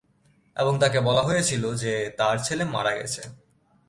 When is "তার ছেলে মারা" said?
2.17-2.93